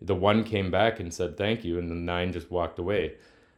[0.00, 3.14] The one came back and said thank you, and the nine just walked away.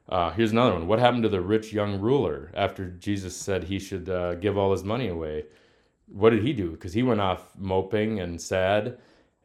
[0.09, 0.87] Uh, here's another one.
[0.87, 4.73] What happened to the rich young ruler after Jesus said he should uh, give all
[4.73, 5.45] his money away?
[6.13, 6.71] What did he do?
[6.71, 8.99] Because he went off moping and sad.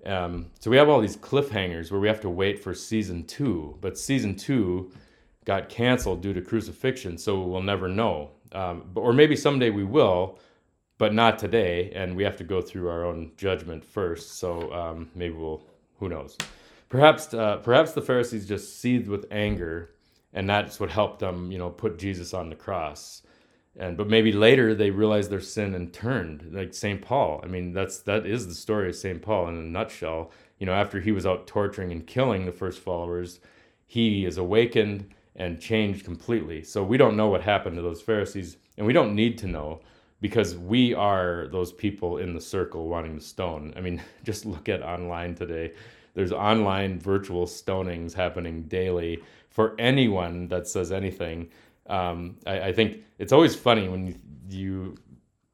[0.05, 3.77] Um, so we have all these cliffhangers where we have to wait for season two,
[3.81, 4.91] but season two
[5.45, 8.31] got canceled due to crucifixion, so we'll never know.
[8.51, 10.39] Um, or maybe someday we will,
[10.97, 14.37] but not today, and we have to go through our own judgment first.
[14.37, 15.63] So um, maybe we'll,
[15.99, 16.37] who knows?
[16.89, 19.91] Perhaps, uh, perhaps the Pharisees just seethed with anger,
[20.33, 23.23] and that's what helped them, you know, put Jesus on the cross
[23.77, 27.39] and but maybe later they realized their sin and turned like st paul.
[27.43, 30.31] I mean that's that is the story of st paul in a nutshell.
[30.59, 33.39] You know after he was out torturing and killing the first followers
[33.87, 36.63] he is awakened and changed completely.
[36.63, 39.81] So we don't know what happened to those pharisees and we don't need to know
[40.21, 43.73] because we are those people in the circle wanting to stone.
[43.75, 45.73] I mean just look at online today.
[46.13, 51.49] There's online virtual stonings happening daily for anyone that says anything
[51.87, 54.15] um, I, I, think it's always funny when you,
[54.49, 54.95] you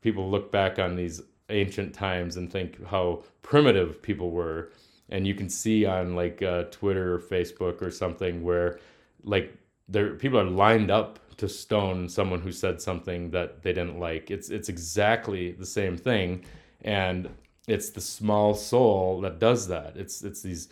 [0.01, 4.71] people look back on these ancient times and think how primitive people were.
[5.09, 8.79] And you can see on like uh, twitter or facebook or something where
[9.23, 9.55] like
[9.87, 14.29] there people are lined up to stone someone who said something that they didn't like.
[14.29, 16.45] It's it's exactly the same thing.
[16.81, 17.29] And
[17.67, 19.97] it's the small soul that does that.
[19.97, 20.69] It's it's these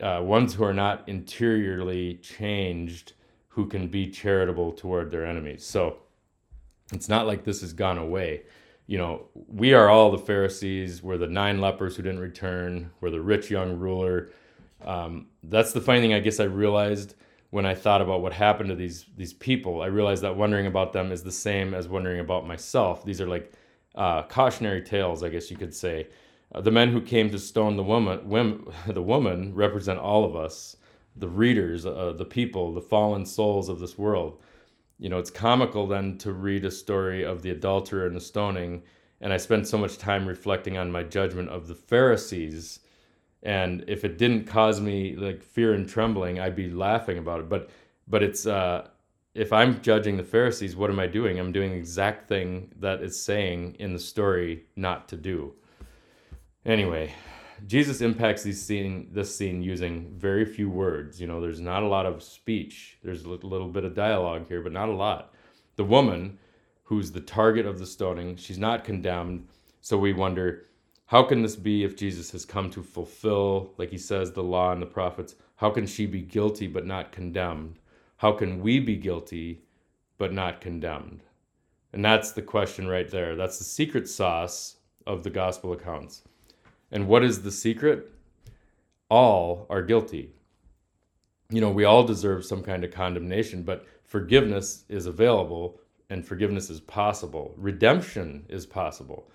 [0.00, 3.12] uh, ones who are not interiorly changed
[3.56, 5.64] who can be charitable toward their enemies.
[5.64, 5.96] So
[6.92, 8.42] it's not like this has gone away.
[8.86, 11.02] You know, we are all the Pharisees.
[11.02, 12.90] We're the nine lepers who didn't return.
[13.00, 14.30] We're the rich young ruler.
[14.84, 17.14] Um, that's the funny thing I guess I realized
[17.48, 19.80] when I thought about what happened to these these people.
[19.80, 23.06] I realized that wondering about them is the same as wondering about myself.
[23.06, 23.54] These are like
[23.94, 26.08] uh, cautionary tales, I guess you could say.
[26.54, 30.76] Uh, the men who came to stone the woman, the woman represent all of us
[31.16, 34.40] the readers, uh, the people, the fallen souls of this world.
[34.98, 38.82] You know, it's comical then to read a story of the adulterer and the stoning,
[39.20, 42.80] and I spent so much time reflecting on my judgment of the Pharisees.
[43.42, 47.48] And if it didn't cause me like fear and trembling, I'd be laughing about it.
[47.48, 47.70] But
[48.08, 48.88] but it's uh,
[49.34, 51.38] if I'm judging the Pharisees, what am I doing?
[51.38, 55.54] I'm doing the exact thing that it's saying in the story not to do.
[56.64, 57.12] Anyway,
[57.66, 61.20] Jesus impacts these scene, this scene using very few words.
[61.20, 62.98] You know, there's not a lot of speech.
[63.02, 65.32] There's a little bit of dialogue here, but not a lot.
[65.76, 66.38] The woman,
[66.84, 69.46] who's the target of the stoning, she's not condemned.
[69.80, 70.66] So we wonder,
[71.06, 74.72] how can this be if Jesus has come to fulfill, like he says, the law
[74.72, 75.36] and the prophets?
[75.56, 77.78] How can she be guilty but not condemned?
[78.18, 79.62] How can we be guilty
[80.18, 81.22] but not condemned?
[81.92, 83.36] And that's the question right there.
[83.36, 84.76] That's the secret sauce
[85.06, 86.22] of the gospel accounts.
[86.90, 88.12] And what is the secret?
[89.08, 90.30] All are guilty.
[91.50, 95.80] You know, we all deserve some kind of condemnation, but forgiveness is available
[96.10, 97.54] and forgiveness is possible.
[97.56, 99.30] Redemption is possible.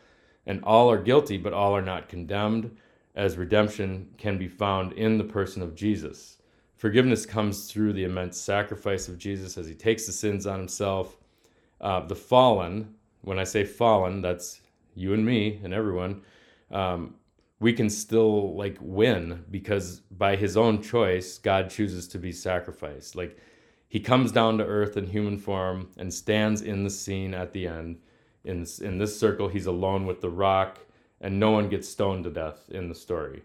[0.46, 2.76] And all are guilty, but all are not condemned,
[3.16, 6.38] as redemption can be found in the person of Jesus.
[6.76, 11.18] Forgiveness comes through the immense sacrifice of Jesus as he takes the sins on himself.
[11.80, 14.62] Uh, the fallen, when I say fallen, that's
[14.96, 16.22] you and me and everyone.
[16.72, 17.16] Um,
[17.62, 23.16] we can still like win because by his own choice god chooses to be sacrificed
[23.16, 23.38] like
[23.88, 27.66] he comes down to earth in human form and stands in the scene at the
[27.66, 27.98] end
[28.44, 30.80] in this, in this circle he's alone with the rock
[31.22, 33.44] and no one gets stoned to death in the story.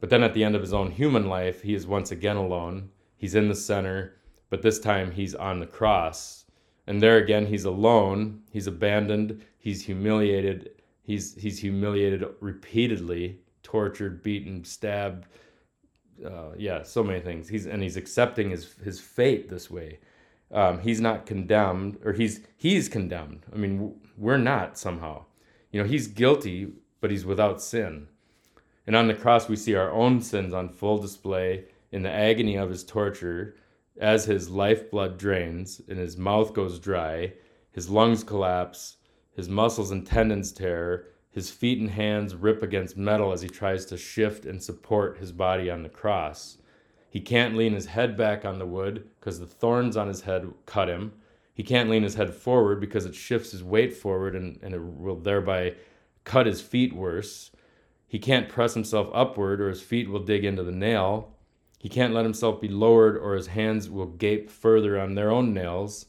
[0.00, 2.90] But then at the end of his own human life, he is once again alone.
[3.16, 4.14] He's in the center,
[4.48, 6.44] but this time he's on the cross.
[6.86, 10.70] And there again, he's alone, he's abandoned, he's humiliated,
[11.02, 15.26] he's, he's humiliated repeatedly, tortured, beaten, stabbed.
[16.24, 17.48] Uh, yeah, so many things.
[17.48, 19.98] He's and he's accepting his his fate this way.
[20.50, 23.44] Um, he's not condemned, or he's he's condemned.
[23.52, 25.26] I mean, we're not somehow.
[25.70, 28.08] You know, he's guilty, but he's without sin.
[28.86, 32.56] And on the cross, we see our own sins on full display in the agony
[32.56, 33.54] of his torture
[34.00, 37.34] as his lifeblood drains and his mouth goes dry,
[37.70, 38.96] his lungs collapse,
[39.36, 43.84] his muscles and tendons tear, his feet and hands rip against metal as he tries
[43.86, 46.58] to shift and support his body on the cross.
[47.10, 50.52] He can't lean his head back on the wood because the thorns on his head
[50.66, 51.12] cut him.
[51.54, 54.82] He can't lean his head forward because it shifts his weight forward and, and it
[54.82, 55.74] will thereby
[56.24, 57.50] cut his feet worse.
[58.06, 61.34] He can't press himself upward or his feet will dig into the nail.
[61.78, 65.52] He can't let himself be lowered or his hands will gape further on their own
[65.52, 66.06] nails.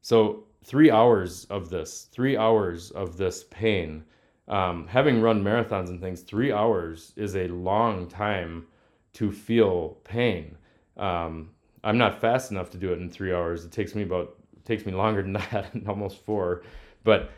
[0.00, 4.04] So, three hours of this, three hours of this pain.
[4.48, 8.66] Um, having run marathons and things, three hours is a long time
[9.14, 10.56] to feel pain.
[10.96, 11.50] Um,
[11.84, 13.64] I'm not fast enough to do it in three hours.
[13.64, 14.34] It takes me about
[14.64, 16.62] takes me longer than that, almost four.
[17.04, 17.30] But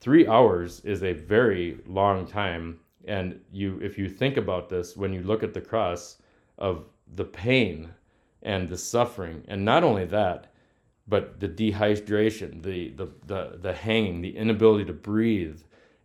[0.00, 2.80] three hours is a very long time.
[3.06, 6.18] And you, if you think about this, when you look at the cross
[6.58, 6.84] of
[7.14, 7.90] the pain
[8.42, 10.52] and the suffering, and not only that,
[11.06, 15.60] but the dehydration, the the the, the hanging, the inability to breathe,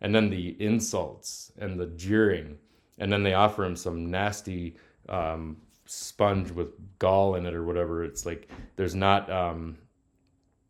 [0.05, 2.59] and then the insults and the jeering,
[2.99, 4.75] and then they offer him some nasty
[5.09, 6.67] um, sponge with
[6.99, 8.03] gall in it or whatever.
[8.03, 9.79] It's like there's not um,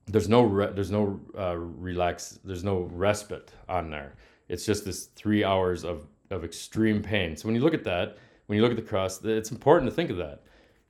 [0.06, 4.16] there's no re- there's no uh, relax there's no respite on there.
[4.48, 7.36] It's just this three hours of of extreme pain.
[7.36, 9.94] So when you look at that, when you look at the cross, it's important to
[9.94, 10.44] think of that.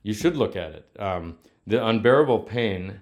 [0.04, 0.88] You should look at it.
[1.00, 1.36] Um,
[1.66, 3.00] the unbearable pain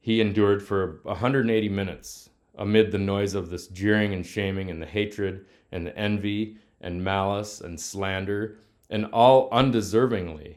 [0.00, 4.86] he endured for 180 minutes amid the noise of this jeering and shaming and the
[4.86, 8.58] hatred and the envy and malice and slander
[8.90, 10.56] and all undeservingly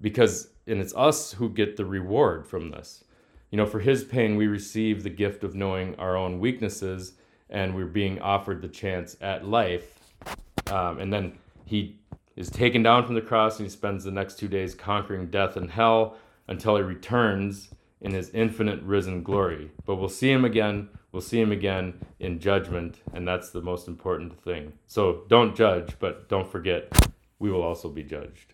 [0.00, 3.04] because and it's us who get the reward from this.
[3.50, 7.14] You know for his pain we receive the gift of knowing our own weaknesses
[7.50, 9.98] and we're being offered the chance at life.
[10.70, 11.98] Um, and then he
[12.36, 15.56] is taken down from the cross and he spends the next two days conquering death
[15.56, 16.16] and hell
[16.48, 17.68] until he returns
[18.00, 19.70] in his infinite risen glory.
[19.84, 23.86] But we'll see him again we'll see him again in judgment and that's the most
[23.86, 26.90] important thing so don't judge but don't forget
[27.42, 28.46] we will also be judged.